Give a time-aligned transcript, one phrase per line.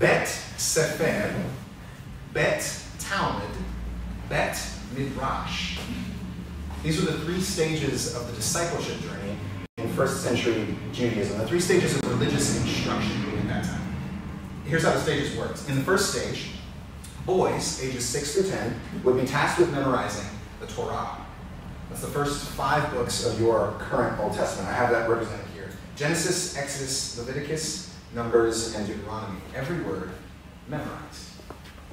[0.00, 1.30] Bet Sefer,
[2.32, 3.50] Bet Talmud,
[4.30, 4.58] Bet
[4.96, 5.78] Midrash.
[6.82, 9.36] These were the three stages of the discipleship journey
[9.76, 13.94] in first century Judaism, the three stages of religious instruction at that time.
[14.64, 15.68] Here's how the stages worked.
[15.68, 16.52] In the first stage,
[17.26, 20.30] boys ages 6 through 10 would be tasked with memorizing
[20.60, 21.18] the Torah.
[21.90, 24.66] That's the first five books of your current Old Testament.
[24.70, 29.40] I have that represented here Genesis, Exodus, Leviticus, Numbers, and Deuteronomy.
[29.54, 30.10] Every word
[30.68, 31.30] memorized.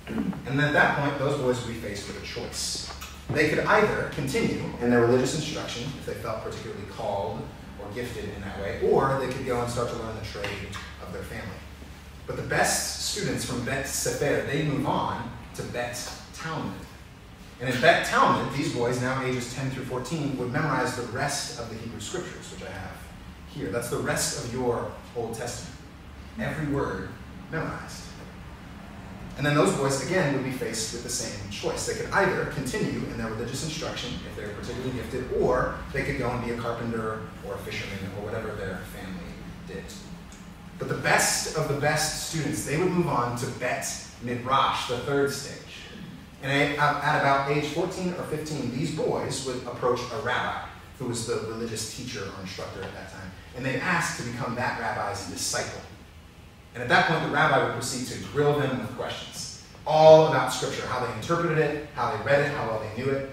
[0.07, 2.91] And at that point, those boys would be faced with a choice.
[3.29, 7.41] They could either continue in their religious instruction if they felt particularly called
[7.81, 10.69] or gifted in that way, or they could go and start to learn the trade
[11.05, 11.47] of their family.
[12.25, 15.99] But the best students from Bet Sefer, they move on to Bet
[16.33, 16.73] Talmud.
[17.59, 21.59] And in Bet Talmud, these boys, now ages 10 through 14, would memorize the rest
[21.59, 22.97] of the Hebrew scriptures, which I have
[23.47, 23.69] here.
[23.71, 25.76] That's the rest of your Old Testament.
[26.39, 27.09] Every word
[27.51, 28.03] memorized.
[29.37, 31.85] And then those boys, again, would be faced with the same choice.
[31.85, 36.03] They could either continue in their religious instruction if they were particularly gifted, or they
[36.03, 39.31] could go and be a carpenter or a fisherman or whatever their family
[39.67, 39.83] did.
[40.79, 43.85] But the best of the best students, they would move on to Bet
[44.23, 45.61] Midrash, the third stage.
[46.41, 50.67] And at about age 14 or 15, these boys would approach a rabbi
[50.97, 54.55] who was the religious teacher or instructor at that time, and they'd ask to become
[54.55, 55.81] that rabbi's disciple.
[56.77, 60.53] And at that point, the rabbi would proceed to grill them with questions, all about
[60.53, 63.31] Scripture, how they interpreted it, how they read it, how well they knew it.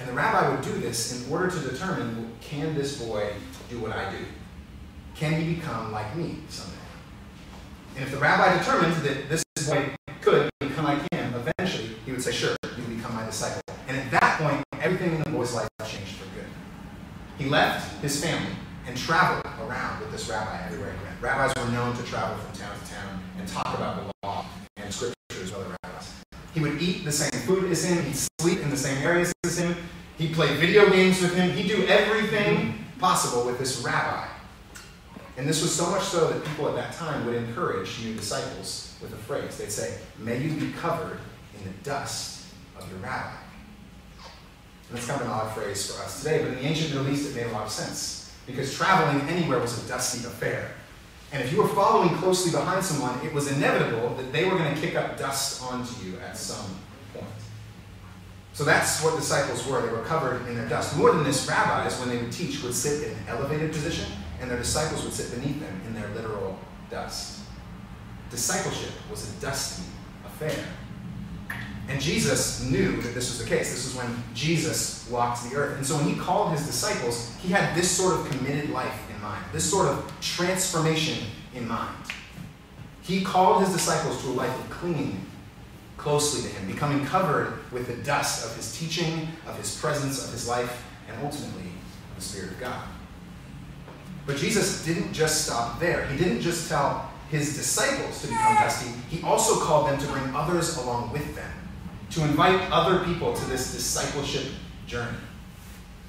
[0.00, 3.34] And the rabbi would do this in order to determine can this boy
[3.68, 4.24] do what I do?
[5.14, 6.78] Can he become like me someday?
[7.96, 9.90] And if the rabbi determined that this boy
[10.22, 13.60] could become like him, eventually he would say, Sure, you become my disciple.
[13.88, 16.48] And at that point, everything in the boy's life changed for good.
[17.36, 20.94] He left his family and traveled around with this rabbi everywhere.
[21.20, 24.44] Rabbis were known to travel from town to town and talk about the law
[24.76, 26.12] and scriptures with other rabbis.
[26.52, 29.58] He would eat the same food as him, he'd sleep in the same areas as
[29.58, 29.74] him,
[30.18, 34.26] he'd play video games with him, he'd do everything possible with this rabbi.
[35.38, 38.96] And this was so much so that people at that time would encourage new disciples
[39.00, 39.56] with a phrase.
[39.58, 41.18] They'd say, May you be covered
[41.58, 42.46] in the dust
[42.78, 43.36] of your rabbi.
[44.88, 47.08] And that's kind of an odd phrase for us today, but in the ancient Middle
[47.12, 50.72] East, it made a lot of sense because traveling anywhere was a dusty affair.
[51.36, 54.74] And if you were following closely behind someone, it was inevitable that they were going
[54.74, 56.78] to kick up dust onto you at some
[57.12, 57.26] point.
[58.54, 59.82] So that's what disciples were.
[59.82, 60.96] They were covered in their dust.
[60.96, 64.06] More than this, rabbis, when they would teach, would sit in an elevated position,
[64.40, 66.58] and their disciples would sit beneath them in their literal
[66.90, 67.40] dust.
[68.30, 69.82] Discipleship was a dusty
[70.24, 70.64] affair.
[71.88, 73.72] And Jesus knew that this was the case.
[73.72, 75.76] This is when Jesus walked the earth.
[75.76, 79.44] And so when he called his disciples, he had this sort of committed life mind,
[79.52, 81.96] this sort of transformation in mind.
[83.02, 85.24] He called his disciples to a life of clinging
[85.96, 90.32] closely to him, becoming covered with the dust of his teaching, of his presence, of
[90.32, 91.70] his life, and ultimately
[92.14, 92.82] the Spirit of God.
[94.26, 96.06] But Jesus didn't just stop there.
[96.06, 100.34] He didn't just tell his disciples to become dusty, he also called them to bring
[100.34, 101.50] others along with them
[102.10, 104.52] to invite other people to this discipleship
[104.86, 105.18] journey.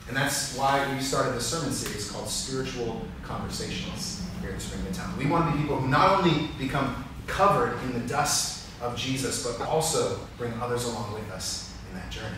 [0.08, 5.18] And that's why we started this sermon series called Spiritual Conversations here at Spring Midtown.
[5.18, 9.46] We want to be people who not only become covered in the dust of Jesus,
[9.46, 12.38] but also bring others along with us in that journey.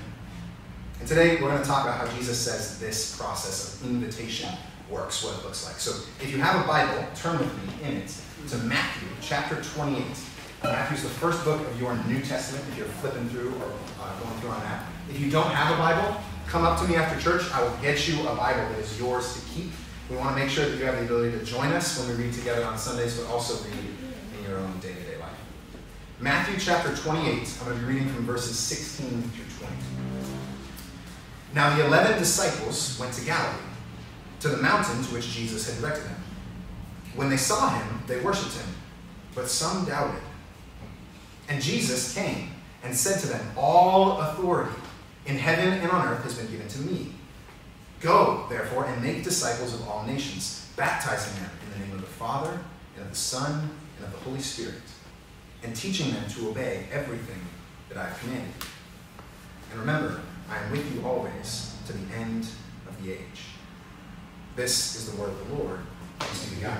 [0.99, 4.49] And today we're going to talk about how Jesus says this process of invitation
[4.89, 5.75] works, what it looks like.
[5.75, 5.91] So
[6.21, 8.13] if you have a Bible, turn with me in it
[8.49, 10.03] to Matthew chapter 28.
[10.63, 14.39] Matthew's the first book of your New Testament if you're flipping through or uh, going
[14.41, 14.85] through on that.
[15.09, 16.19] If you don't have a Bible,
[16.49, 17.49] come up to me after church.
[17.53, 19.71] I will get you a Bible that is yours to keep.
[20.09, 22.23] We want to make sure that you have the ability to join us when we
[22.23, 23.77] read together on Sundays, but also read
[24.37, 25.37] in your own day to day life.
[26.19, 27.27] Matthew chapter 28,
[27.59, 29.75] I'm going to be reading from verses 16 through 20.
[31.53, 33.57] Now the eleven disciples went to Galilee,
[34.39, 36.23] to the mountain to which Jesus had directed them.
[37.15, 38.73] When they saw him, they worshipped him,
[39.35, 40.21] but some doubted.
[41.47, 42.51] And Jesus came
[42.83, 44.75] and said to them, All authority
[45.29, 47.13] in heaven and on earth has been given to me.
[48.01, 52.07] Go, therefore, and make disciples of all nations, baptizing them in the name of the
[52.07, 52.59] Father,
[52.95, 54.81] and of the Son, and of the Holy Spirit,
[55.63, 57.39] and teaching them to obey everything
[57.89, 58.53] that I have commanded.
[59.71, 62.47] And remember, I am with you always to the end
[62.87, 63.45] of the age.
[64.55, 65.79] This is the word of the Lord.
[66.19, 66.77] Thanks be to God.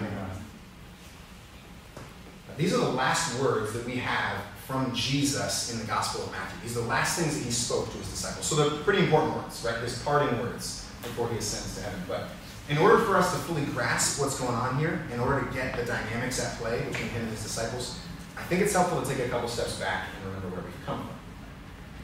[2.57, 6.62] These are the last words that we have from Jesus in the Gospel of Matthew.
[6.62, 8.45] These are the last things that he spoke to his disciples.
[8.45, 9.81] So they're pretty important words, right?
[9.81, 12.00] His parting words before he ascends to heaven.
[12.07, 12.25] But
[12.69, 15.75] in order for us to fully grasp what's going on here, in order to get
[15.75, 17.98] the dynamics at play between him and his disciples,
[18.38, 21.00] I think it's helpful to take a couple steps back and remember where we've come
[21.00, 21.16] from.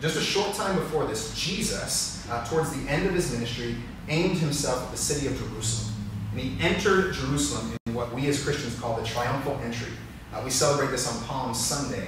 [0.01, 3.75] Just a short time before this, Jesus, uh, towards the end of his ministry,
[4.09, 5.94] aimed himself at the city of Jerusalem.
[6.31, 9.94] And he entered Jerusalem in what we as Christians call the triumphal entry.
[10.33, 12.07] Uh, we celebrate this on Palm Sunday.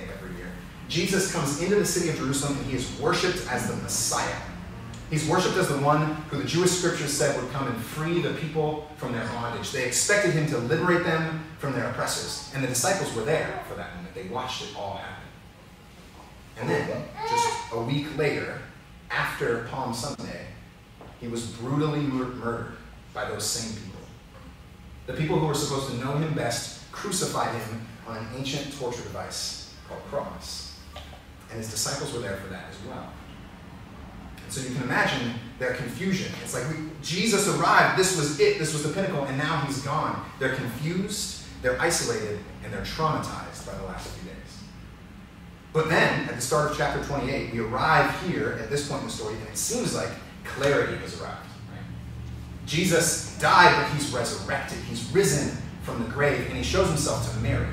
[0.87, 4.35] Jesus comes into the city of Jerusalem and he is worshipped as the Messiah.
[5.09, 8.33] He's worshipped as the one who the Jewish scriptures said would come and free the
[8.33, 9.71] people from their bondage.
[9.71, 12.51] They expected him to liberate them from their oppressors.
[12.53, 14.13] And the disciples were there for that moment.
[14.15, 15.23] They watched it all happen.
[16.59, 18.59] And then, just a week later,
[19.09, 20.47] after Palm Sunday,
[21.21, 22.77] he was brutally mur- murdered
[23.13, 24.01] by those same people.
[25.05, 29.03] The people who were supposed to know him best crucified him on an ancient torture
[29.03, 30.66] device called cross.
[31.49, 33.11] And his disciples were there for that as well.
[34.43, 36.31] And so you can imagine their confusion.
[36.43, 39.81] It's like we, Jesus arrived, this was it, this was the pinnacle, and now he's
[39.81, 40.25] gone.
[40.39, 44.37] They're confused, they're isolated, and they're traumatized by the last few days.
[45.73, 49.07] But then, at the start of chapter 28, we arrive here at this point in
[49.07, 50.09] the story, and it seems like
[50.43, 51.47] clarity has arrived.
[52.67, 54.77] Jesus died, but he's resurrected.
[54.89, 57.67] He's risen from the grave, and he shows himself to Mary.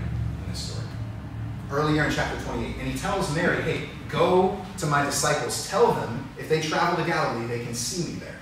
[1.70, 6.28] Earlier in chapter 28, and he tells Mary, hey, go to my disciples, tell them
[6.38, 8.38] if they travel to Galilee, they can see me there.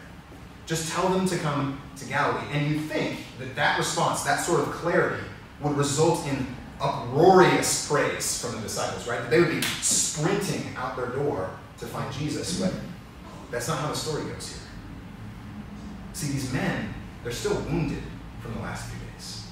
[0.66, 2.46] Just tell them to come to Galilee.
[2.52, 5.24] And you think that that response, that sort of clarity,
[5.60, 6.46] would result in
[6.80, 9.20] uproarious praise from the disciples, right?
[9.20, 12.72] That they would be sprinting out their door to find Jesus, but
[13.50, 14.68] that's not how the story goes here.
[16.12, 16.92] See, these men,
[17.22, 18.02] they're still wounded
[18.40, 19.46] from the last few days.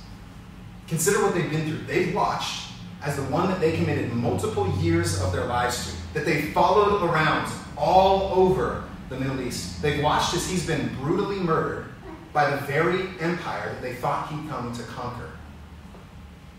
[0.88, 1.87] Consider what they've been through.
[1.87, 2.69] They've watched
[3.02, 7.02] as the one that they committed multiple years of their lives to, that they followed
[7.02, 9.81] around all over the Middle East.
[9.81, 11.87] They've watched as he's been brutally murdered
[12.32, 15.31] by the very empire that they thought he'd come to conquer.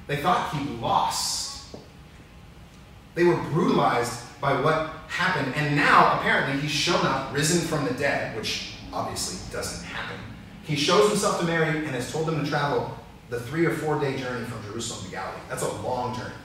[0.08, 1.76] They thought he lost.
[3.16, 7.94] They were brutalized by what happened, and now apparently he's shown up, risen from the
[7.94, 10.18] dead, which obviously doesn't happen.
[10.64, 12.98] He shows himself to Mary and has told them to travel
[13.32, 15.40] the three or four day journey from Jerusalem to Galilee.
[15.50, 16.36] That's a long journey.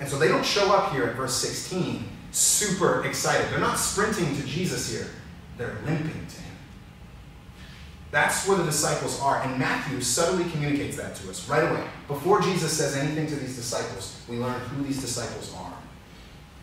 [0.00, 3.50] And so they don't show up here at verse 16 super excited.
[3.50, 5.06] They're not sprinting to Jesus here,
[5.56, 6.56] they're limping to him.
[8.10, 9.42] That's where the disciples are.
[9.42, 11.86] And Matthew subtly communicates that to us right away.
[12.08, 15.72] Before Jesus says anything to these disciples, we learn who these disciples are.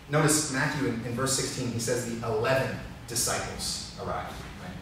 [0.09, 2.77] Notice Matthew in, in verse 16, he says the 11
[3.07, 4.33] disciples arrived.
[4.61, 4.73] Right?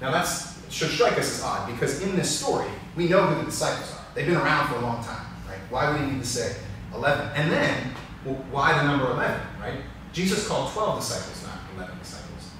[0.00, 0.24] Now that
[0.70, 4.04] should strike us as odd because in this story, we know who the disciples are.
[4.14, 5.26] They've been around for a long time.
[5.46, 5.58] Right?
[5.70, 6.56] Why would he need to say
[6.94, 7.30] 11?
[7.34, 7.94] And then,
[8.24, 9.40] well, why the number 11?
[9.60, 9.80] Right?
[10.12, 12.50] Jesus called 12 disciples, not 11 disciples.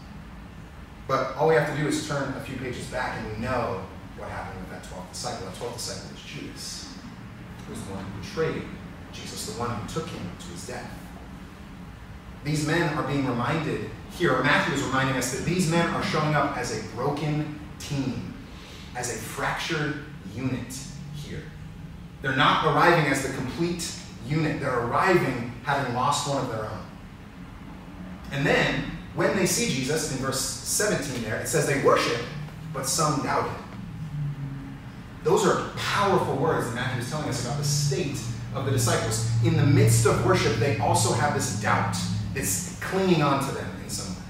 [1.06, 3.84] But all we have to do is turn a few pages back and we know
[4.16, 5.46] what happened with that 12th disciple.
[5.46, 6.94] That 12th disciple was Judas,
[7.66, 8.62] who was the one who betrayed
[9.12, 10.90] Jesus, the one who took him to his death.
[12.44, 16.34] These men are being reminded here, Matthew is reminding us that these men are showing
[16.34, 18.34] up as a broken team,
[18.96, 20.04] as a fractured
[20.34, 20.78] unit
[21.14, 21.42] here.
[22.22, 23.92] They're not arriving as the complete
[24.26, 26.86] unit, they're arriving having lost one of their own.
[28.32, 28.84] And then,
[29.14, 32.20] when they see Jesus, in verse 17 there, it says they worship,
[32.72, 33.52] but some doubted.
[35.24, 38.20] Those are powerful words that Matthew is telling us about the state
[38.54, 39.28] of the disciples.
[39.44, 41.96] In the midst of worship, they also have this doubt
[42.34, 44.22] that's clinging on to them in some way.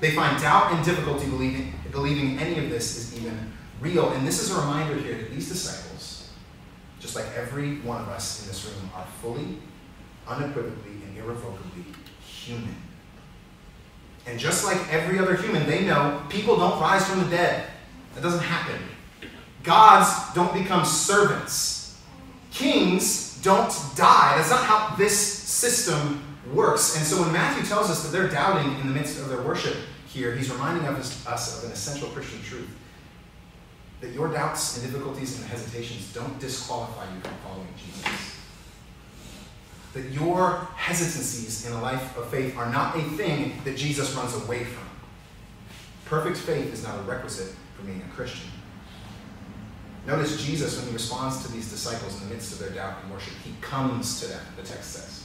[0.00, 4.10] They find doubt and difficulty believing, believing any of this is even real.
[4.10, 6.30] And this is a reminder here that these disciples,
[7.00, 9.58] just like every one of us in this room, are fully,
[10.26, 11.84] unequivocally, and irrevocably
[12.20, 12.74] human.
[14.26, 17.64] And just like every other human, they know people don't rise from the dead.
[18.14, 18.80] That doesn't happen.
[19.62, 22.00] Gods don't become servants.
[22.50, 24.36] Kings don't die.
[24.36, 26.96] That's not how this system works.
[26.96, 29.76] And so when Matthew tells us that they're doubting in the midst of their worship
[30.08, 32.68] here, he's reminding us, us of an essential Christian truth
[34.00, 38.36] that your doubts and difficulties and hesitations don't disqualify you from following Jesus.
[39.92, 44.34] That your hesitancies in a life of faith are not a thing that Jesus runs
[44.44, 44.84] away from.
[46.04, 48.48] Perfect faith is not a requisite for being a Christian.
[50.06, 53.12] Notice Jesus, when he responds to these disciples in the midst of their doubt and
[53.12, 55.24] worship, he comes to them, the text says.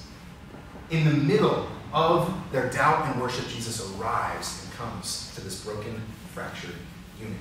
[0.90, 6.02] In the middle of their doubt and worship, Jesus arrives comes to this broken,
[6.34, 6.76] fractured
[7.20, 7.38] unit.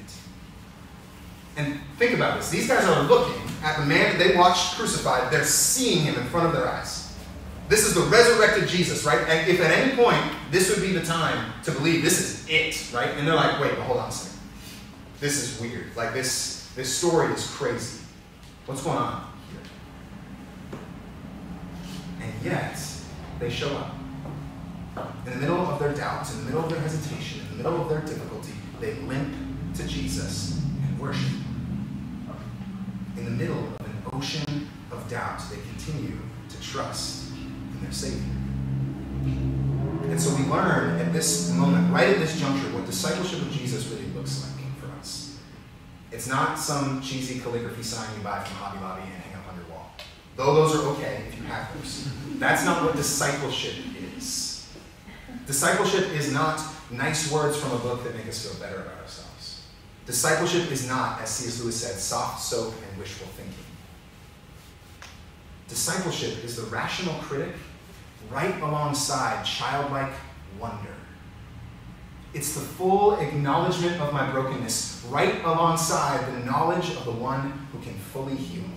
[1.57, 2.49] And think about this.
[2.49, 5.31] These guys are looking at the man that they watched crucified.
[5.31, 7.15] They're seeing him in front of their eyes.
[7.69, 9.27] This is the resurrected Jesus, right?
[9.29, 10.21] And if at any point
[10.51, 13.11] this would be the time to believe this is it, right?
[13.17, 14.39] And they're like, wait, hold on a second.
[15.21, 15.95] This is weird.
[15.95, 18.01] Like this, this story is crazy.
[18.67, 20.81] What's going on here?
[22.23, 22.79] And yet,
[23.39, 23.95] they show up.
[25.25, 27.83] In the middle of their doubts, in the middle of their hesitation, in the middle
[27.83, 29.33] of their difficulty, they limp
[29.75, 31.33] to Jesus and worship.
[33.17, 38.19] In the middle of an ocean of doubt, they continue to trust in their Savior.
[40.11, 43.87] And so we learn at this moment, right at this juncture, what discipleship of Jesus
[43.89, 45.39] really looks like for us.
[46.11, 49.57] It's not some cheesy calligraphy sign you buy from Hobby Lobby and hang up on
[49.57, 49.93] your wall.
[50.37, 52.09] Though those are okay if you have those.
[52.39, 53.92] That's not what discipleship is.
[55.47, 59.67] Discipleship is not nice words from a book that make us feel better about ourselves.
[60.07, 61.63] Discipleship is not, as C.S.
[61.63, 63.55] Lewis said, soft soap and wishful thinking.
[65.69, 67.55] Discipleship is the rational critic
[68.31, 70.13] right alongside childlike
[70.59, 70.95] wonder.
[72.35, 77.79] It's the full acknowledgement of my brokenness right alongside the knowledge of the one who
[77.81, 78.69] can fully heal me.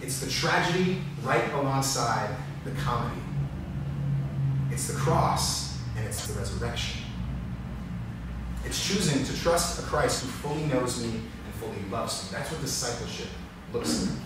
[0.00, 2.30] It's the tragedy right alongside
[2.64, 3.20] the comedy.
[4.72, 7.02] It's the cross and it's the resurrection.
[8.64, 12.38] It's choosing to trust a Christ who fully knows me and fully loves me.
[12.38, 13.28] That's what discipleship
[13.72, 14.18] looks like.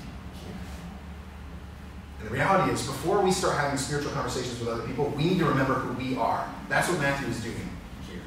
[2.21, 5.39] And the reality is, before we start having spiritual conversations with other people, we need
[5.39, 6.49] to remember who we are.
[6.69, 7.57] That's what Matthew is doing
[8.09, 8.23] here.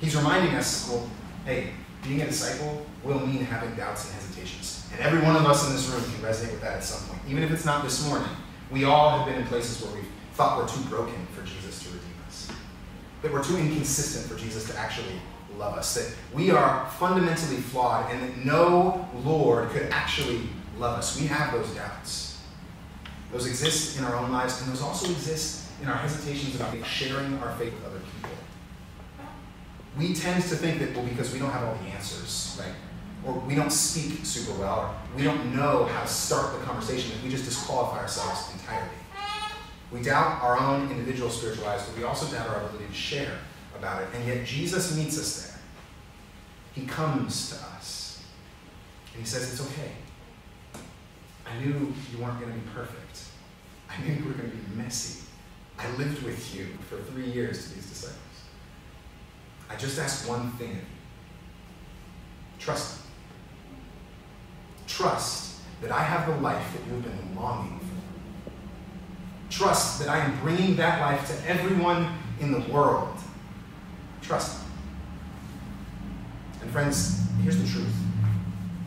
[0.00, 1.08] He's reminding us, well,
[1.44, 1.70] hey,
[2.02, 4.88] being a disciple will mean having doubts and hesitations.
[4.92, 7.20] And every one of us in this room can resonate with that at some point.
[7.28, 8.28] Even if it's not this morning,
[8.70, 10.08] we all have been in places where we've
[10.40, 12.50] thought we're too broken for Jesus to redeem us,
[13.20, 15.20] that we're too inconsistent for Jesus to actually
[15.58, 20.40] love us, that we are fundamentally flawed, and that no Lord could actually
[20.78, 21.20] love us.
[21.20, 22.40] We have those doubts.
[23.30, 27.36] Those exist in our own lives, and those also exist in our hesitations about sharing
[27.40, 28.30] our faith with other people.
[29.98, 32.72] We tend to think that, well, because we don't have all the answers, right?
[33.26, 34.78] Or we don't speak super well,
[35.12, 38.88] or we don't know how to start the conversation, that we just disqualify ourselves entirely.
[39.92, 43.38] We doubt our own individual spiritual lives, but we also doubt our ability to share
[43.76, 44.08] about it.
[44.14, 45.60] And yet Jesus meets us there.
[46.74, 48.22] He comes to us.
[49.12, 49.92] And he says, It's okay.
[51.46, 53.24] I knew you weren't going to be perfect.
[53.88, 55.24] I knew you were going to be messy.
[55.78, 58.18] I lived with you for three years to these disciples.
[59.68, 60.80] I just asked one thing
[62.58, 63.10] trust me.
[64.86, 67.89] Trust that I have the life that you've been longing for.
[69.50, 73.18] Trust that I am bringing that life to everyone in the world.
[74.22, 74.66] Trust me.
[76.62, 77.94] And friends, here's the truth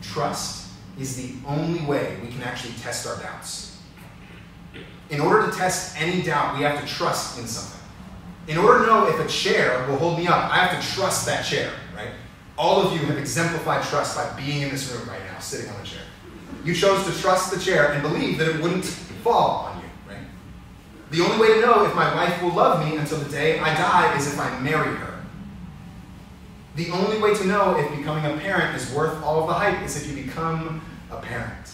[0.00, 3.78] trust is the only way we can actually test our doubts.
[5.10, 7.80] In order to test any doubt, we have to trust in something.
[8.46, 11.26] In order to know if a chair will hold me up, I have to trust
[11.26, 12.10] that chair, right?
[12.56, 15.80] All of you have exemplified trust by being in this room right now, sitting on
[15.80, 16.02] the chair.
[16.64, 19.73] You chose to trust the chair and believe that it wouldn't fall?
[21.14, 23.72] The only way to know if my wife will love me until the day I
[23.72, 25.22] die is if I marry her.
[26.74, 29.80] The only way to know if becoming a parent is worth all of the hype
[29.84, 31.72] is if you become a parent.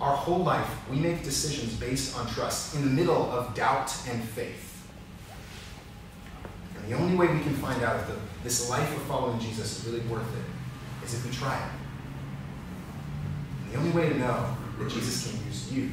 [0.00, 4.24] Our whole life, we make decisions based on trust in the middle of doubt and
[4.24, 4.84] faith.
[6.76, 9.78] And the only way we can find out if the, this life of following Jesus
[9.78, 11.70] is really worth it is if we try it.
[13.62, 15.90] And the only way to know that Jesus can use you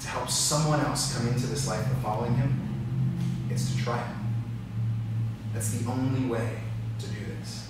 [0.00, 4.16] to help someone else come into this life of following him is to try it.
[5.52, 6.58] That's the only way
[6.98, 7.68] to do this.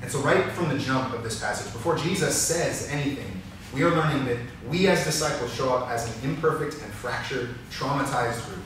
[0.00, 3.42] And so, right from the jump of this passage, before Jesus says anything,
[3.72, 4.38] we are learning that
[4.68, 8.64] we as disciples show up as an imperfect and fractured, traumatized group.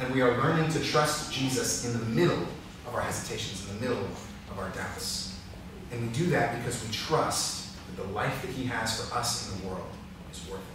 [0.00, 2.42] And we are learning to trust Jesus in the middle
[2.86, 4.04] of our hesitations, in the middle
[4.50, 5.38] of our doubts.
[5.92, 9.52] And we do that because we trust that the life that He has for us
[9.52, 9.86] in the world
[10.32, 10.73] is worth it.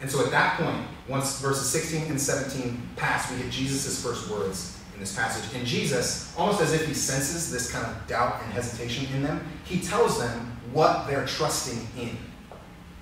[0.00, 4.30] And so at that point, once verses 16 and 17 pass, we get Jesus' first
[4.30, 5.44] words in this passage.
[5.54, 9.46] And Jesus, almost as if he senses this kind of doubt and hesitation in them,
[9.64, 12.16] he tells them what they're trusting in.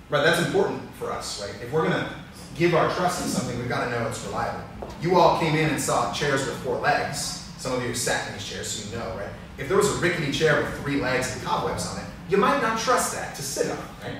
[0.09, 1.53] Right, that's important for us, right?
[1.61, 2.09] If we're going to
[2.55, 4.63] give our trust in something, we've got to know it's reliable.
[5.01, 7.45] You all came in and saw chairs with four legs.
[7.57, 9.29] Some of you sat in these chairs, so you know, right?
[9.57, 12.61] If there was a rickety chair with three legs and cobwebs on it, you might
[12.61, 14.17] not trust that to sit on, right?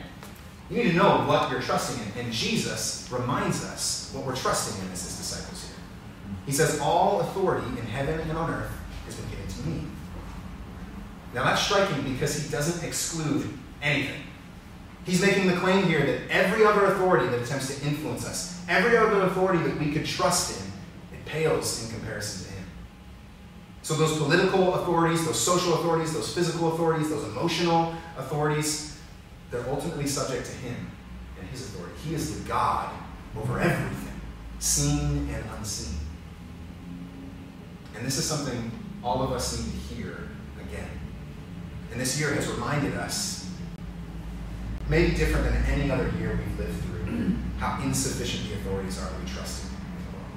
[0.70, 2.26] You need to know what you're trusting in.
[2.26, 5.76] And Jesus reminds us what we're trusting in as his disciples here.
[6.46, 8.72] He says, All authority in heaven and on earth
[9.06, 9.82] has been given to me.
[11.34, 13.50] Now that's striking because he doesn't exclude
[13.82, 14.22] anything.
[15.06, 18.98] He's making the claim here that every other authority that attempts to influence us, every
[18.98, 22.66] other authority that we could trust in, it pales in comparison to him.
[23.82, 28.89] So those political authorities, those social authorities, those physical authorities, those emotional authorities,
[29.52, 30.92] they're ultimately subject to him
[31.40, 31.96] and his authority.
[32.06, 32.92] He is the God
[33.38, 34.22] over everything,
[34.60, 35.98] seen and unseen.
[37.96, 38.72] And this is something
[39.04, 40.30] all of us need to hear
[40.62, 40.90] again.
[41.92, 43.50] And this year has reminded us,
[44.88, 49.30] maybe different than any other year we've lived through, how insufficient the authorities are we
[49.30, 50.32] trust in the world.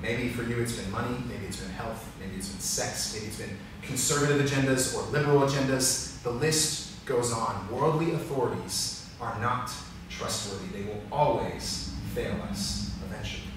[0.00, 3.26] Maybe for you it's been money, maybe it's been health, maybe it's been sex, maybe
[3.26, 6.22] it's been conservative agendas or liberal agendas.
[6.22, 7.68] The list goes on.
[7.70, 9.70] Worldly authorities are not
[10.08, 10.82] trustworthy.
[10.82, 13.48] They will always fail us eventually.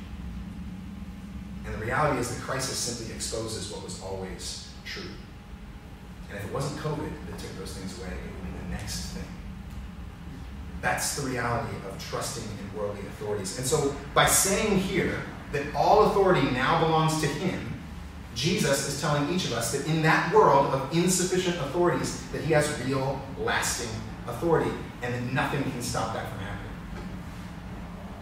[1.65, 5.09] And the reality is the crisis simply exposes what was always true.
[6.29, 9.07] And if it wasn't COVID that took those things away, it would be the next
[9.07, 9.23] thing.
[10.81, 13.57] That's the reality of trusting in worldly authorities.
[13.57, 15.19] And so, by saying here
[15.51, 17.74] that all authority now belongs to Him,
[18.35, 22.53] Jesus is telling each of us that in that world of insufficient authorities, that He
[22.53, 23.89] has real, lasting
[24.27, 26.71] authority, and that nothing can stop that from happening.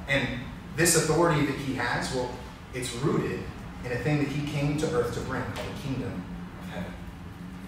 [0.07, 0.27] And
[0.75, 2.29] this authority that He has, well,
[2.73, 3.41] it's rooted
[3.83, 6.23] in a thing that He came to earth to bring called the kingdom
[6.61, 6.93] of heaven.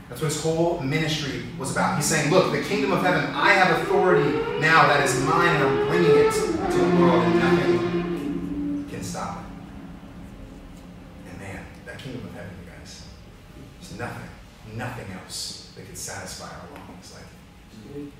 [0.09, 1.95] That's what his whole ministry was about.
[1.95, 5.63] He's saying, Look, the kingdom of heaven, I have authority now that is mine, and
[5.63, 11.31] I'm bringing it to the world, and nothing can stop it.
[11.31, 13.07] And man, that kingdom of heaven, you guys,
[13.95, 14.29] there's nothing,
[14.77, 17.23] nothing else that could satisfy our longings like
[17.95, 18.11] it.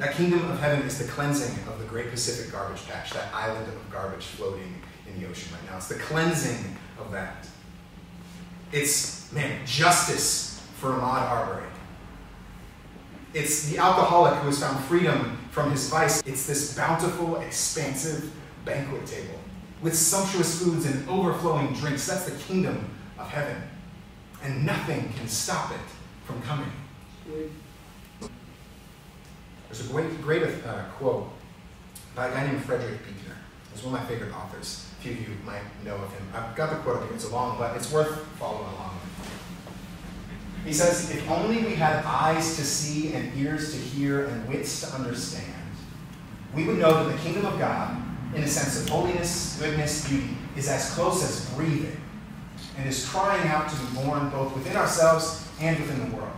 [0.00, 3.68] That kingdom of heaven is the cleansing of the great Pacific garbage patch, that island
[3.68, 5.76] of garbage floating in the ocean right now.
[5.76, 7.46] It's the cleansing of that.
[8.72, 11.68] It's, man, justice for Ahmaud Arbery.
[13.34, 16.22] It's the alcoholic who has found freedom from his vice.
[16.24, 18.32] It's this bountiful, expansive
[18.64, 19.38] banquet table
[19.82, 22.06] with sumptuous foods and overflowing drinks.
[22.06, 23.62] That's the kingdom of heaven.
[24.44, 25.80] And nothing can stop it
[26.26, 26.70] from coming.
[29.68, 31.28] There's a great, great uh, quote
[32.14, 33.36] by a guy named Frederick Buechner.
[33.72, 34.88] He's one of my favorite authors.
[34.98, 36.28] A few of you might know of him.
[36.32, 37.14] I've got the quote up here.
[37.14, 38.94] It's a long, but it's worth following along
[40.64, 44.80] he says, If only we had eyes to see and ears to hear and wits
[44.80, 45.52] to understand,
[46.54, 48.02] we would know that the kingdom of God,
[48.34, 52.00] in a sense of holiness, goodness, beauty, is as close as breathing
[52.76, 56.32] and is crying out to be born both within ourselves and within the world.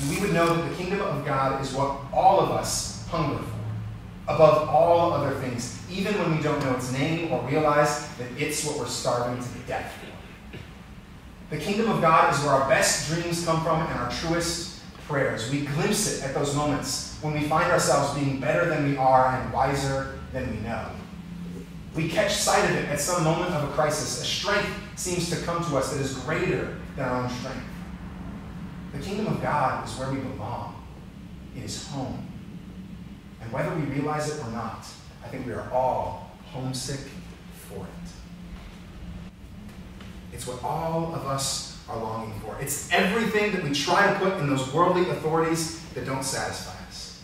[0.00, 3.38] And we would know that the kingdom of God is what all of us hunger
[3.38, 8.28] for, above all other things, even when we don't know its name or realize that
[8.36, 10.08] it's what we're starving to death for.
[11.50, 15.50] The kingdom of God is where our best dreams come from and our truest prayers.
[15.50, 19.28] We glimpse it at those moments when we find ourselves being better than we are
[19.28, 20.86] and wiser than we know.
[21.94, 24.20] We catch sight of it at some moment of a crisis.
[24.20, 24.68] A strength
[24.98, 27.64] seems to come to us that is greater than our own strength.
[28.92, 30.84] The kingdom of God is where we belong.
[31.56, 32.26] It is home.
[33.40, 34.86] And whether we realize it or not,
[35.24, 37.00] I think we are all homesick
[37.68, 39.32] for it.
[40.32, 42.56] It's what all of us are longing for.
[42.60, 47.22] It's everything that we try to put in those worldly authorities that don't satisfy us.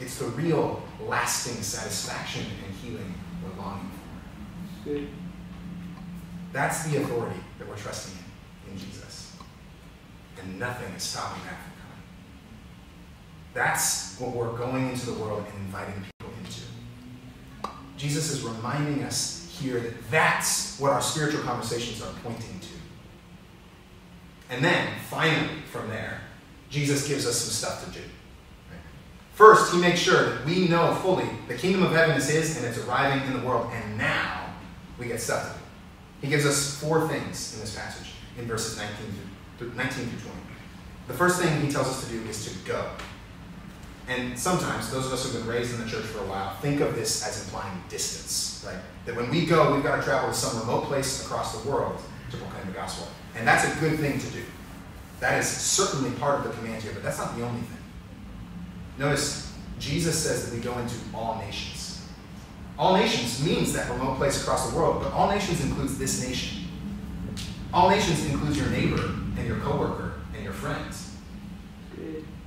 [0.00, 3.90] It's the real, lasting satisfaction and healing we're longing
[4.84, 4.90] for.
[4.90, 5.08] Good.
[6.52, 8.16] That's the authority that we're trusting
[8.66, 9.36] in, in Jesus.
[10.40, 12.04] And nothing is stopping that from coming.
[13.54, 16.62] That's what we're going into the world and inviting people into.
[17.96, 22.68] Jesus is reminding us here that that's what our spiritual conversations are pointing to.
[24.50, 26.20] And then, finally, from there,
[26.70, 28.04] Jesus gives us some stuff to do.
[29.34, 32.66] First, he makes sure that we know fully the kingdom of heaven is his and
[32.66, 34.52] it's arriving in the world, and now
[34.98, 35.64] we get stuff to do.
[36.20, 38.96] He gives us four things in this passage in verses 19
[39.58, 40.40] through, 19 through 20.
[41.08, 42.90] The first thing he tells us to do is to go.
[44.08, 46.80] And sometimes, those of us who've been raised in the church for a while think
[46.80, 48.80] of this as implying distance, right?
[49.06, 52.00] That when we go, we've got to travel to some remote place across the world
[52.30, 53.06] to proclaim the gospel.
[53.36, 54.42] And that's a good thing to do.
[55.20, 57.78] That is certainly part of the command here, but that's not the only thing.
[58.98, 61.79] Notice, Jesus says that we go into all nations.
[62.80, 66.64] All nations means that remote place across the world, but all nations includes this nation.
[67.74, 69.04] All nations includes your neighbor
[69.36, 71.14] and your coworker and your friends.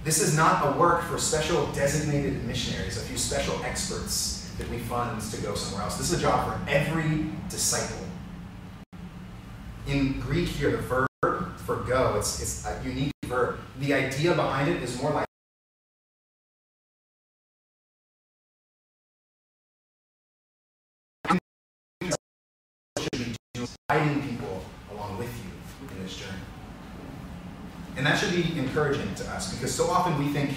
[0.03, 4.79] This is not a work for special designated missionaries, a few special experts that we
[4.79, 5.99] fund to go somewhere else.
[5.99, 8.03] This is a job for every disciple.
[9.85, 11.07] In Greek here, the verb
[11.57, 13.59] for go, it's, it's a unique verb.
[13.79, 15.27] The idea behind it is more like
[23.93, 26.31] guiding people along with you in this journey.
[27.95, 30.55] And that should be encouraging to us because so often we think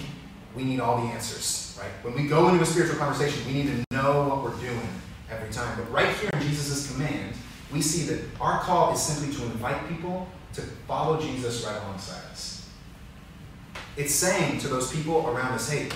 [0.55, 1.91] we need all the answers, right?
[2.01, 4.89] When we go into a spiritual conversation, we need to know what we're doing
[5.29, 5.77] every time.
[5.77, 7.35] But right here in Jesus' command,
[7.71, 12.23] we see that our call is simply to invite people to follow Jesus right alongside
[12.31, 12.67] us.
[13.97, 15.89] It's saying to those people around us, hey,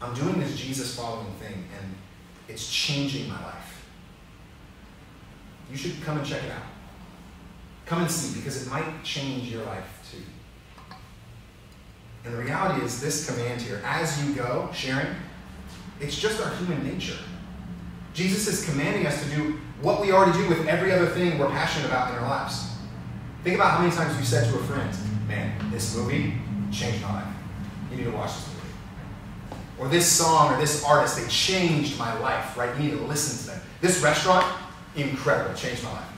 [0.00, 1.94] I'm doing this Jesus following thing, and
[2.46, 3.84] it's changing my life.
[5.70, 6.73] You should come and check it out.
[7.86, 10.22] Come and see, because it might change your life too.
[12.24, 15.14] And the reality is, this command here, as you go, sharing,
[16.00, 17.18] it's just our human nature.
[18.14, 21.50] Jesus is commanding us to do what we already do with every other thing we're
[21.50, 22.70] passionate about in our lives.
[23.42, 24.90] Think about how many times you said to a friend,
[25.28, 26.34] Man, this movie
[26.70, 27.34] changed my life.
[27.90, 29.60] You need to watch this movie.
[29.78, 32.74] Or this song or this artist, they changed my life, right?
[32.76, 33.68] You need to listen to them.
[33.80, 34.46] This restaurant,
[34.96, 36.08] incredible, changed my life.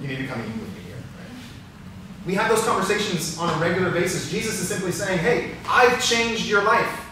[0.00, 0.79] You need to come eat with me?
[2.26, 4.30] We have those conversations on a regular basis.
[4.30, 7.06] Jesus is simply saying, Hey, I've changed your life.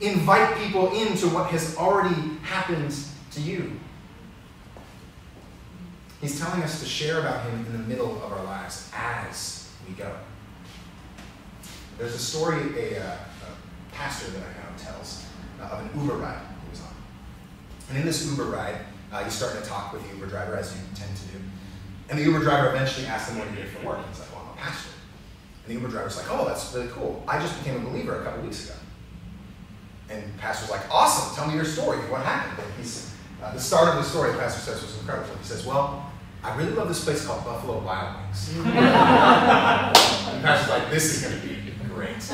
[0.00, 2.94] Invite people into what has already happened
[3.32, 3.78] to you.
[6.20, 9.94] He's telling us to share about him in the middle of our lives as we
[9.94, 10.10] go.
[11.98, 15.24] There's a story a, uh, a pastor that I know tells
[15.60, 16.94] uh, of an Uber ride he was on.
[17.90, 18.76] And in this Uber ride,
[19.12, 21.38] uh, he's starting to talk with the Uber driver, as you tend to do.
[22.08, 23.98] And the Uber driver eventually asked him what he did for work.
[24.08, 24.90] He's like, well, I'm a pastor.
[25.64, 27.22] And the Uber driver's like, oh, that's really cool.
[27.26, 28.78] I just became a believer a couple weeks ago.
[30.10, 31.98] And the pastor's like, awesome, tell me your story.
[32.10, 32.66] What happened?
[32.66, 35.34] And he's, uh, the start of the story, the pastor says, was incredible.
[35.36, 36.12] He says, well,
[36.42, 38.54] I really love this place called Buffalo Wild Wings.
[38.56, 38.72] and the
[40.42, 41.54] pastor's like, this is going to be
[41.88, 42.30] great.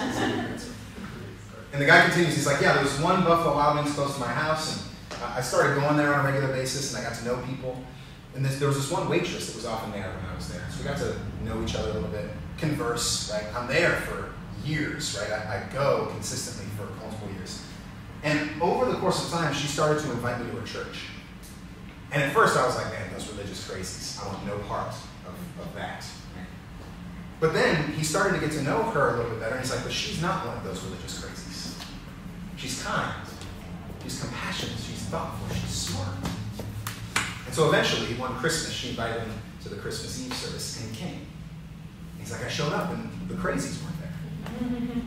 [1.72, 4.20] And the guy continues, he's like, yeah, there was one Buffalo Wild Wings close to
[4.20, 7.24] my house, and I started going there on a regular basis, and I got to
[7.24, 7.80] know people.
[8.34, 10.62] And this, there was this one waitress that was often there when I was there.
[10.70, 13.44] So we got to know each other a little bit, converse, right?
[13.54, 14.32] I'm there for
[14.64, 15.32] years, right?
[15.32, 17.62] I, I go consistently for multiple years.
[18.22, 21.06] And over the course of time, she started to invite me to her church.
[22.12, 24.22] And at first I was like, man, those religious crazies.
[24.22, 26.04] I want no part of, of that.
[27.40, 29.74] But then he started to get to know her a little bit better, and he's
[29.74, 31.82] like, but she's not one of those religious crazies.
[32.56, 33.14] She's kind.
[34.02, 34.76] She's compassionate.
[34.76, 35.56] She's thoughtful.
[35.56, 36.16] She's smart.
[37.60, 39.32] So eventually, one Christmas, she invited him
[39.64, 41.26] to the Christmas Eve service, and came.
[42.18, 45.02] He's like, I showed up, and the crazies weren't there.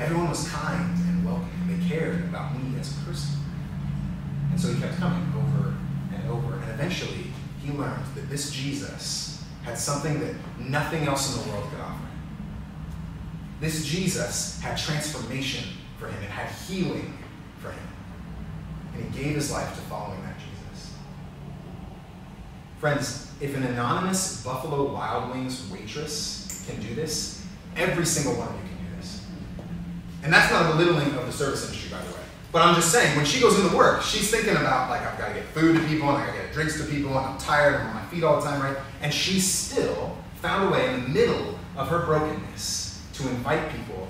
[0.06, 1.78] Everyone was kind and welcoming.
[1.78, 3.38] They cared about me as a person.
[4.50, 5.74] And so he kept coming over
[6.14, 6.54] and over.
[6.54, 7.26] And eventually,
[7.62, 11.92] he learned that this Jesus had something that nothing else in the world could offer.
[11.92, 12.08] Him.
[13.60, 15.62] This Jesus had transformation
[15.98, 17.18] for him, it had healing
[17.58, 17.88] for him.
[18.94, 20.37] And he gave his life to following that.
[22.80, 27.44] Friends, if an anonymous Buffalo Wild Wings waitress can do this,
[27.76, 29.24] every single one of you can do this.
[30.22, 32.20] And that's not a belittling of the service industry, by the way.
[32.52, 35.28] But I'm just saying, when she goes into work, she's thinking about, like, I've got
[35.28, 37.38] to get food to people, and I got to get drinks to people, and I'm
[37.38, 38.76] tired, and I'm on my feet all the time, right?
[39.02, 44.06] And she still found a way in the middle of her brokenness to invite people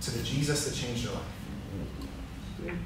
[0.00, 2.76] to the Jesus that changed her life.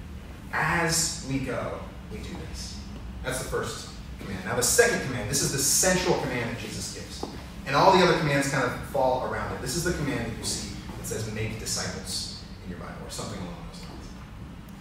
[0.52, 1.80] As we go,
[2.12, 2.78] we do this.
[3.24, 3.88] That's the first
[4.20, 4.44] command.
[4.44, 7.24] Now, the second command, this is the central command that Jesus gives.
[7.66, 9.60] And all the other commands kind of fall around it.
[9.60, 13.10] This is the command that you see that says, make disciples in your Bible, or
[13.10, 14.06] something along those lines.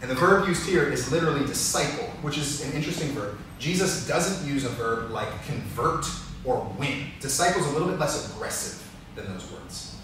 [0.01, 3.37] And the verb used here is literally disciple, which is an interesting verb.
[3.59, 6.05] Jesus doesn't use a verb like convert
[6.45, 7.07] or win.
[7.19, 9.95] Disciple is a little bit less aggressive than those words.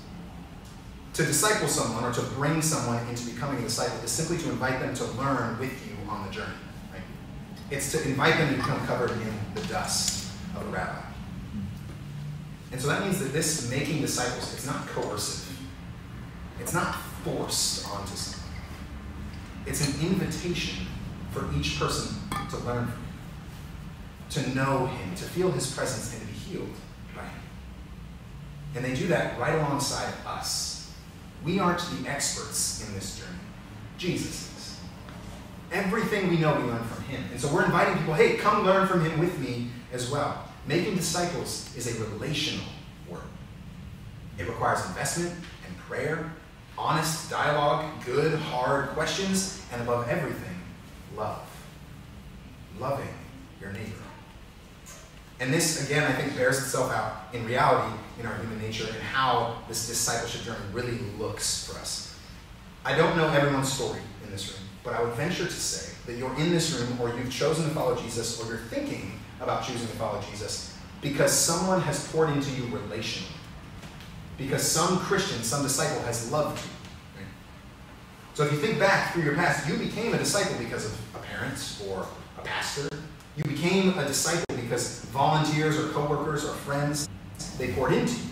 [1.13, 4.79] To disciple someone or to bring someone into becoming a disciple is simply to invite
[4.79, 6.51] them to learn with you on the journey.
[7.71, 11.01] It's to invite them to become covered in the dust of a rabbi.
[12.71, 15.57] And so that means that this making disciples, it's not coercive.
[16.59, 18.51] It's not forced onto someone.
[19.65, 20.87] It's an invitation
[21.31, 22.15] for each person
[22.49, 26.75] to learn from him, to know him, to feel his presence, and to be healed
[27.15, 27.41] by him.
[28.75, 30.91] And they do that right alongside us.
[31.43, 33.39] We aren't the experts in this journey.
[33.97, 34.52] Jesus is.
[35.73, 37.23] Everything we know, we learn from him.
[37.31, 40.47] And so we're inviting people, hey, come learn from him with me as well.
[40.67, 42.65] Making disciples is a relational
[43.09, 43.25] work.
[44.37, 45.33] It requires investment
[45.65, 46.31] and prayer,
[46.77, 50.61] honest dialogue, good, hard questions, and above everything,
[51.15, 51.41] love.
[52.79, 53.13] Loving
[53.59, 53.89] your neighbor.
[55.39, 59.01] And this, again, I think bears itself out in reality in our human nature and
[59.01, 62.15] how this discipleship journey really looks for us.
[62.85, 66.17] I don't know everyone's story in this room, but I would venture to say that
[66.17, 69.87] you're in this room or you've chosen to follow Jesus or you're thinking about choosing
[69.87, 73.27] to follow Jesus because someone has poured into you relationally.
[74.37, 76.69] Because some Christian, some disciple has loved you.
[78.33, 81.19] So if you think back through your past, you became a disciple because of a
[81.19, 82.07] parent or
[82.39, 82.89] a pastor.
[83.37, 87.07] You became a disciple because volunteers or coworkers or friends,
[87.59, 88.31] they poured into you.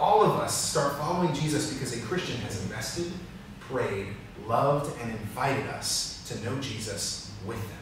[0.00, 3.12] All of us start following Jesus because a Christian has invested,
[3.60, 4.08] prayed,
[4.46, 7.78] loved, and invited us to know Jesus with them.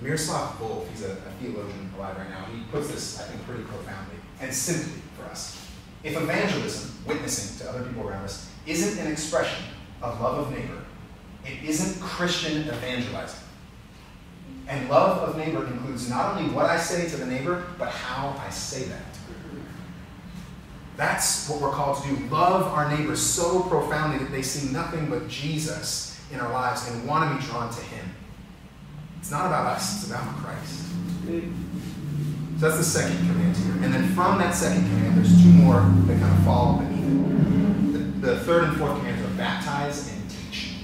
[0.00, 3.64] Miroslav Volf, he's a, a theologian alive right now, he puts this, I think, pretty
[3.64, 5.66] profoundly and simply for us.
[6.02, 9.64] If evangelism, witnessing to other people around us, isn't an expression
[10.00, 10.82] of love of neighbor,
[11.44, 13.40] it isn't Christian evangelizing.
[14.66, 18.40] And love of neighbor includes not only what I say to the neighbor, but how
[18.44, 19.02] I say that.
[21.00, 22.26] That's what we're called to do.
[22.26, 27.08] Love our neighbors so profoundly that they see nothing but Jesus in our lives and
[27.08, 28.04] want to be drawn to Him.
[29.18, 30.84] It's not about us, it's about Christ.
[31.24, 33.72] So that's the second command here.
[33.82, 38.20] And then from that second command, there's two more that kind of fall beneath it.
[38.20, 40.74] The, the third and fourth commands are baptize and teach.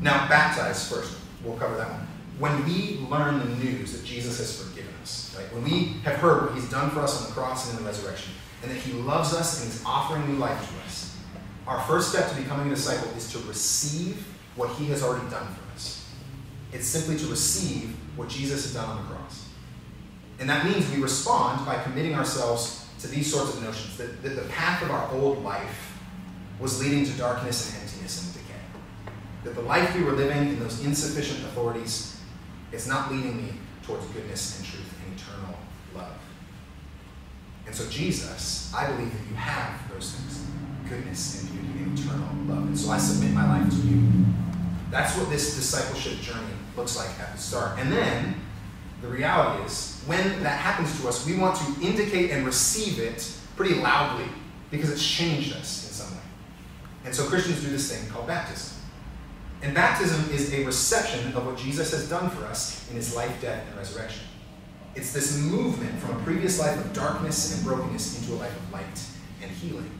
[0.00, 1.18] Now, baptize first.
[1.44, 2.08] We'll cover that one.
[2.38, 5.52] When we learn the news that Jesus has forgiven us, right?
[5.52, 7.90] When we have heard what He's done for us on the cross and in the
[7.90, 11.16] resurrection, and that He loves us and is offering new life to us,
[11.66, 15.46] our first step to becoming a disciple is to receive what He has already done
[15.46, 16.08] for us.
[16.72, 19.48] It's simply to receive what Jesus has done on the cross.
[20.38, 24.36] And that means we respond by committing ourselves to these sorts of notions that, that
[24.36, 25.98] the path of our old life
[26.58, 28.60] was leading to darkness and emptiness and decay.
[29.44, 32.20] That the life we were living in those insufficient authorities
[32.70, 35.58] is not leading me towards goodness and truth and eternal
[35.94, 36.16] love.
[37.66, 40.42] And so, Jesus, I believe that you have those things
[40.88, 42.66] goodness and beauty and eternal love.
[42.66, 44.02] And so I submit my life to you.
[44.90, 47.78] That's what this discipleship journey looks like at the start.
[47.78, 48.34] And then
[49.00, 53.30] the reality is, when that happens to us, we want to indicate and receive it
[53.56, 54.26] pretty loudly
[54.70, 56.22] because it's changed us in some way.
[57.04, 58.76] And so Christians do this thing called baptism.
[59.62, 63.40] And baptism is a reception of what Jesus has done for us in his life,
[63.40, 64.24] death, and resurrection.
[64.94, 68.72] It's this movement from a previous life of darkness and brokenness into a life of
[68.72, 69.06] light
[69.40, 69.90] and healing.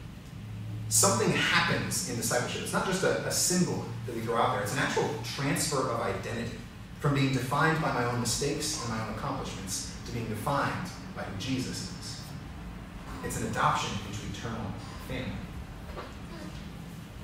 [0.89, 2.63] Something happens in discipleship.
[2.63, 5.91] It's not just a, a symbol that we throw out there, it's an actual transfer
[5.91, 6.59] of identity
[7.01, 11.23] from being defined by my own mistakes and my own accomplishments to being defined by
[11.23, 12.21] who Jesus is.
[13.25, 14.67] It's an adoption into eternal
[15.09, 15.33] family.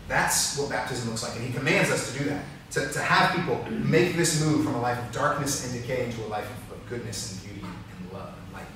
[0.09, 2.45] That's what baptism looks like, and he commands us to do that.
[2.73, 6.23] To, to have people make this move from a life of darkness and decay into
[6.25, 8.67] a life of, of goodness and beauty and love and light.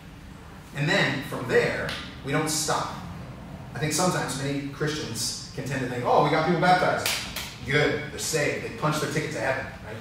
[0.77, 1.89] And then from there,
[2.25, 2.95] we don't stop.
[3.75, 7.09] I think sometimes many Christians can tend to think, oh, we got people baptized.
[7.67, 8.65] Good, they're saved.
[8.65, 9.97] They punch their ticket to heaven, right?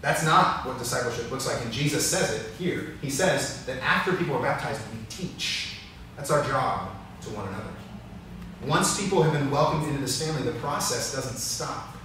[0.00, 2.94] That's not what discipleship looks like, and Jesus says it here.
[3.00, 5.78] He says that after people are baptized, we teach.
[6.16, 6.90] That's our job
[7.22, 7.70] to one another.
[8.66, 11.96] Once people have been welcomed into this family, the process doesn't stop.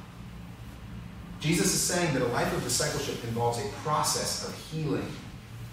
[1.39, 5.06] Jesus is saying that a life of discipleship involves a process of healing,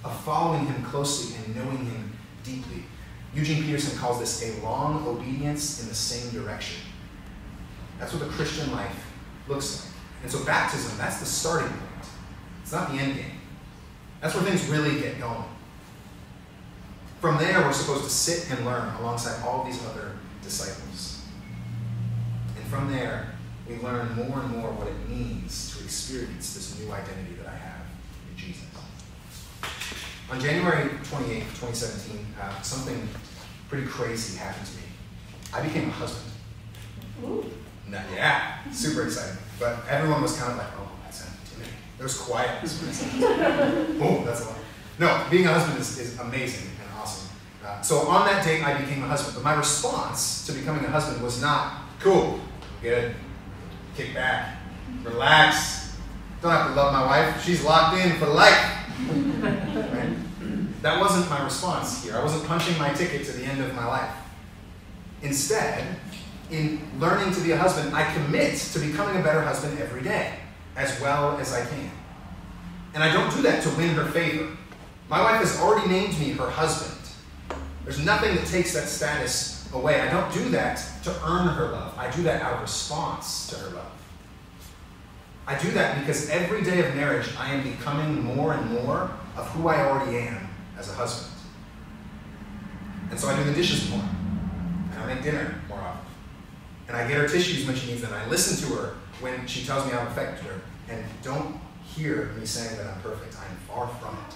[0.04, 2.12] of following him closely and knowing him
[2.44, 2.84] deeply.
[3.34, 6.80] Eugene Peterson calls this a long obedience in the same direction.
[7.98, 9.12] That's what the Christian life
[9.48, 9.94] looks like.
[10.22, 12.08] And so baptism, that's the starting point.
[12.62, 13.32] It's not the end game.
[14.20, 15.44] That's where things really get going.
[17.20, 20.12] From there, we're supposed to sit and learn alongside all these other
[20.42, 21.22] disciples.
[22.56, 23.34] And from there,
[23.68, 27.56] we learn more and more what it means to experience this new identity that I
[27.56, 27.86] have
[28.30, 28.64] in Jesus.
[30.30, 33.08] On January 28, 2017, uh, something
[33.68, 34.82] pretty crazy happened to me.
[35.52, 36.32] I became a husband.
[37.24, 37.44] Ooh.
[37.88, 39.36] No, yeah, super exciting.
[39.60, 41.78] But everyone was kind of like, oh, that sounded intimidating.
[41.98, 42.58] There was quiet.
[42.64, 44.58] oh, that's a lot.
[44.98, 47.28] No, being a husband is, is amazing and awesome.
[47.64, 49.34] Uh, so on that date, I became a husband.
[49.34, 52.40] But my response to becoming a husband was not, cool,
[52.80, 53.14] good,
[53.94, 54.56] kick back,
[55.02, 55.96] relax.
[56.40, 57.44] Don't have to love my wife.
[57.44, 58.70] She's locked in for life.
[60.84, 62.14] That wasn't my response here.
[62.14, 64.14] I wasn't punching my ticket to the end of my life.
[65.22, 65.82] Instead,
[66.50, 70.34] in learning to be a husband, I commit to becoming a better husband every day,
[70.76, 71.90] as well as I can.
[72.92, 74.54] And I don't do that to win her favor.
[75.08, 77.00] My wife has already named me her husband.
[77.84, 80.02] There's nothing that takes that status away.
[80.02, 81.96] I don't do that to earn her love.
[81.96, 83.92] I do that out of response to her love.
[85.46, 89.48] I do that because every day of marriage, I am becoming more and more of
[89.52, 91.30] who I already am as a husband.
[93.10, 94.04] And so I do the dishes more,
[94.92, 96.12] and I make dinner more often.
[96.88, 98.12] And I get her tissues when she needs them.
[98.12, 100.60] And I listen to her when she tells me I've affected her.
[100.88, 103.36] And don't hear me saying that I'm perfect.
[103.38, 104.34] I am far from it.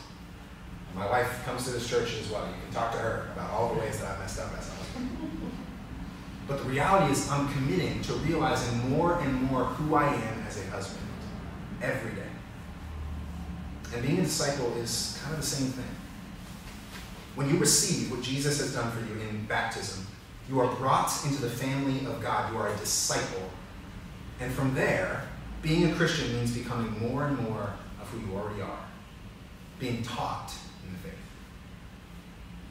[0.94, 2.46] My wife comes to this church as well.
[2.46, 4.70] You can talk to her about all the ways that I messed up as a
[4.72, 5.52] husband.
[6.48, 10.58] But the reality is, I'm committing to realizing more and more who I am as
[10.58, 11.04] a husband
[11.82, 12.22] every day.
[13.94, 15.84] And being in a disciple is kind of the same thing.
[17.38, 20.04] When you receive what Jesus has done for you in baptism,
[20.48, 22.52] you are brought into the family of God.
[22.52, 23.48] You are a disciple.
[24.40, 25.22] And from there,
[25.62, 28.84] being a Christian means becoming more and more of who you already are,
[29.78, 30.52] being taught
[30.84, 31.12] in the faith.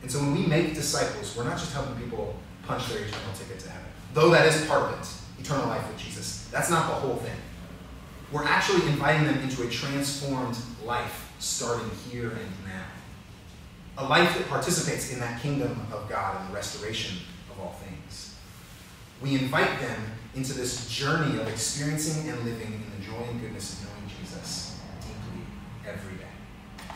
[0.02, 3.60] And so when we make disciples, we're not just helping people punch their eternal ticket
[3.62, 5.08] to heaven, though that is part of it,
[5.40, 6.46] eternal life with Jesus.
[6.52, 7.38] That's not the whole thing.
[8.34, 12.84] We're actually inviting them into a transformed life starting here and now.
[13.98, 17.18] A life that participates in that kingdom of God and the restoration
[17.50, 18.36] of all things.
[19.22, 20.00] We invite them
[20.36, 24.80] into this journey of experiencing and living in the joy and goodness of knowing Jesus
[25.02, 25.42] deeply
[25.88, 26.94] every day.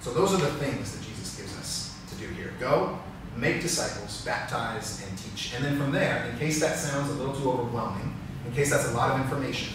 [0.00, 3.00] So, those are the things that Jesus gives us to do here go,
[3.36, 5.54] make disciples, baptize, and teach.
[5.54, 8.14] And then from there, in case that sounds a little too overwhelming,
[8.46, 9.74] in case that's a lot of information,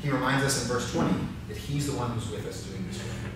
[0.00, 1.12] he reminds us in verse 20
[1.48, 3.27] that he's the one who's with us doing this work.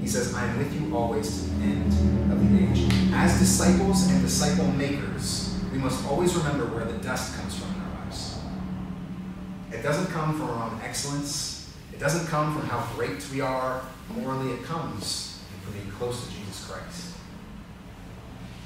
[0.00, 2.90] He says, I am with you always to the end of the age.
[3.12, 7.80] As disciples and disciple makers, we must always remember where the dust comes from in
[7.82, 8.38] our lives.
[9.70, 11.70] It doesn't come from our own excellence.
[11.92, 13.82] It doesn't come from how great we are
[14.16, 14.52] morally.
[14.52, 17.16] It comes from being close to Jesus Christ.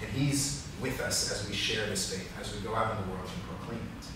[0.02, 3.10] And he's with us as we share this faith, as we go out in the
[3.12, 4.06] world and proclaim it.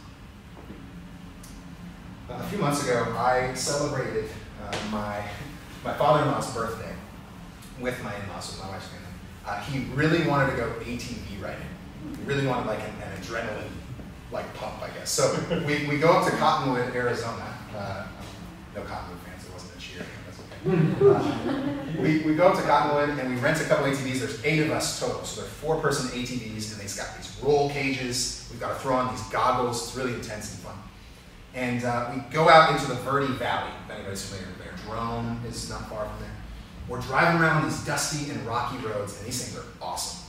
[2.31, 4.31] A few months ago, I celebrated
[4.63, 5.25] uh, my,
[5.83, 6.95] my father-in-law's birthday
[7.81, 9.05] with my in-laws, with my wife's family.
[9.47, 11.61] Uh, he really wanted to go ATV riding.
[12.17, 13.71] He really wanted like an, an adrenaline
[14.31, 15.11] like pump, I guess.
[15.11, 17.55] So we, we go up to Cottonwood, Arizona.
[17.75, 18.07] Uh,
[18.75, 20.07] no Cottonwood fans, it wasn't a cheer.
[20.27, 21.97] That's okay.
[21.97, 24.19] Uh, we, we go up to Cottonwood and we rent a couple ATVs.
[24.19, 25.25] There's eight of us total.
[25.25, 28.49] So they're four person ATVs and they've got these roll cages.
[28.51, 29.89] We've got to throw on these goggles.
[29.89, 30.77] It's really intense and fun.
[31.55, 34.75] And uh, we go out into the Verde Valley, if anybody's familiar with there.
[34.87, 36.31] Jerome is not far from there.
[36.89, 40.27] We're driving around these dusty and rocky roads, and these things are awesome.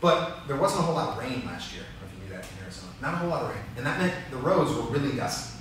[0.00, 1.82] But there wasn't a whole lot of rain last year.
[1.82, 2.92] I don't know if you knew that in Arizona.
[3.00, 3.64] Not a whole lot of rain.
[3.76, 5.58] And that meant the roads were really dusty.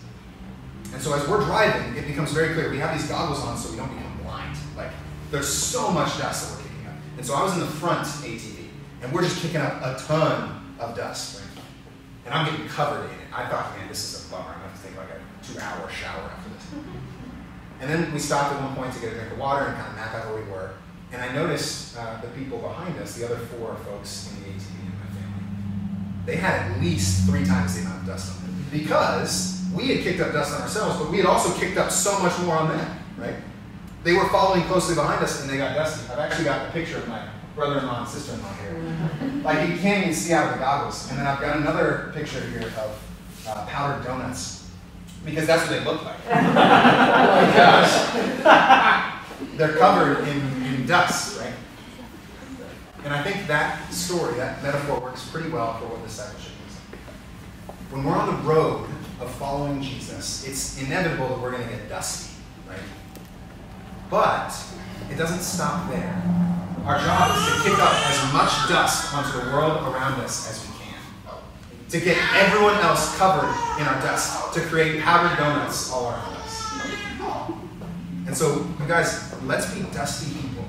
[0.94, 2.70] And so as we're driving, it becomes very clear.
[2.70, 4.56] We have these goggles on so we don't become blind.
[4.76, 4.92] Like,
[5.32, 6.96] there's so much dust that we're kicking up.
[7.18, 8.68] And so I was in the front ATV,
[9.02, 11.42] and we're just kicking up a ton of dust.
[11.42, 11.63] Right?
[12.26, 13.28] And I'm getting covered in it.
[13.34, 14.50] I thought, man, this is a bummer.
[14.50, 16.66] I'm going to have to take like a two hour shower after this.
[17.80, 19.90] And then we stopped at one point to get a drink of water and kind
[19.90, 20.72] of map out where we were.
[21.12, 24.80] And I noticed uh, the people behind us, the other four folks in the ATV
[24.82, 25.46] and my family,
[26.26, 28.66] they had at least three times the amount of dust on them.
[28.72, 32.18] Because we had kicked up dust on ourselves, but we had also kicked up so
[32.20, 33.36] much more on them, right?
[34.04, 36.12] They were following closely behind us and they got dusty.
[36.12, 39.42] I've actually got a picture of my brother-in-law and sister-in-law here.
[39.44, 41.10] Like you can't even see out of the goggles.
[41.10, 43.04] And then I've got another picture here of
[43.48, 44.67] uh, powdered donuts
[45.28, 46.16] because that's what they look like.
[46.26, 49.13] oh my gosh.
[49.58, 51.54] They're covered in, in dust, right?
[53.04, 56.76] And I think that story, that metaphor, works pretty well for what discipleship is.
[57.92, 61.90] When we're on the road of following Jesus, it's inevitable that we're going to get
[61.90, 62.34] dusty,
[62.68, 62.80] right?
[64.10, 64.54] But
[65.12, 66.24] it doesn't stop there.
[66.86, 70.66] Our job is to kick up as much dust onto the world around us as
[70.66, 70.77] we
[71.89, 73.47] to get everyone else covered
[73.80, 76.47] in our dust, to create powdered donuts all around us.
[78.26, 80.65] And so, you guys, let's be dusty people.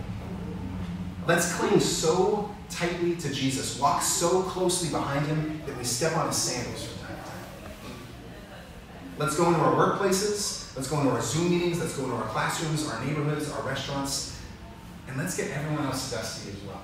[1.26, 6.28] Let's cling so tightly to Jesus, walk so closely behind him that we step on
[6.28, 7.96] his sandals from time to time.
[9.18, 12.28] Let's go into our workplaces, let's go into our Zoom meetings, let's go into our
[12.28, 14.40] classrooms, our neighborhoods, our restaurants,
[15.08, 16.82] and let's get everyone else dusty as well.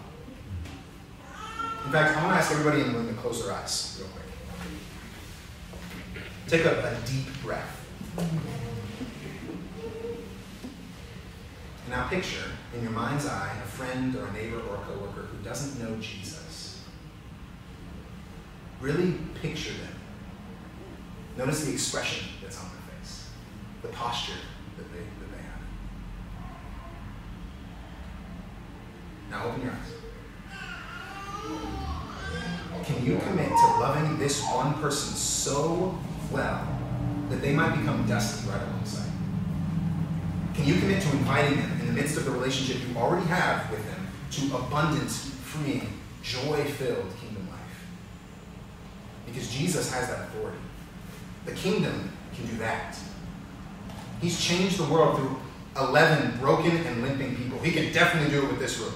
[1.87, 4.09] In fact, I want to ask everybody in the room to close their eyes real
[4.09, 4.24] quick.
[6.49, 7.81] Take a, a deep breath.
[11.89, 15.43] Now picture in your mind's eye a friend or a neighbor or a coworker who
[15.45, 16.85] doesn't know Jesus.
[18.81, 19.95] Really picture them.
[21.39, 23.31] Notice the expression that's on their face,
[23.83, 24.39] the posture
[24.77, 25.61] that they, that they have.
[29.31, 29.93] Now open your eyes.
[32.85, 35.99] Can you commit to loving this one person so
[36.31, 36.67] well
[37.31, 39.11] that they might become dusty right alongside.
[40.55, 43.71] Can you commit to inviting them in the midst of the relationship you already have
[43.71, 47.87] with them to abundant, freeing, joy filled kingdom life?
[49.27, 50.59] Because Jesus has that authority.
[51.45, 52.97] The kingdom can do that.
[54.21, 55.37] He's changed the world through
[55.77, 57.59] 11 broken and limping people.
[57.59, 58.95] He can definitely do it with this room.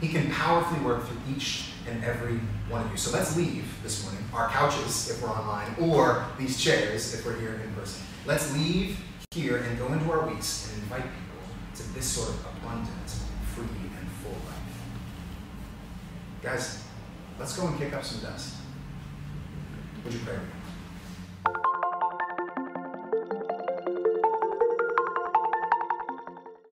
[0.00, 2.96] He can powerfully work through each and every one of you.
[2.96, 7.38] So let's leave this morning, our couches if we're online, or these chairs if we're
[7.38, 8.04] here in person.
[8.24, 8.98] Let's leave
[9.30, 13.10] here and go into our weeks and invite people to this sort of abundant,
[13.54, 14.56] free, and full life.
[16.42, 16.82] Guys,
[17.38, 18.54] let's go and kick up some dust.
[20.04, 20.55] Would you pray with me?